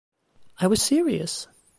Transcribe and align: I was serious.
I 0.57 0.65
was 0.65 0.81
serious. 0.81 1.45